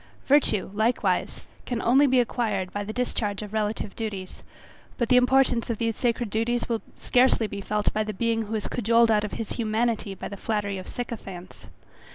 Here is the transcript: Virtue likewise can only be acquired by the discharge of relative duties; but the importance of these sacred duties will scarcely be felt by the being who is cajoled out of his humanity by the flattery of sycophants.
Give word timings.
Virtue 0.25 0.71
likewise 0.73 1.41
can 1.67 1.79
only 1.79 2.07
be 2.07 2.19
acquired 2.19 2.73
by 2.73 2.83
the 2.83 2.91
discharge 2.91 3.43
of 3.43 3.53
relative 3.53 3.95
duties; 3.95 4.41
but 4.97 5.09
the 5.09 5.15
importance 5.15 5.69
of 5.69 5.77
these 5.77 5.95
sacred 5.95 6.31
duties 6.31 6.67
will 6.67 6.81
scarcely 6.97 7.45
be 7.45 7.61
felt 7.61 7.93
by 7.93 8.03
the 8.03 8.11
being 8.11 8.41
who 8.47 8.55
is 8.55 8.67
cajoled 8.67 9.11
out 9.11 9.23
of 9.23 9.33
his 9.33 9.51
humanity 9.51 10.15
by 10.15 10.27
the 10.27 10.35
flattery 10.37 10.79
of 10.79 10.87
sycophants. 10.87 11.67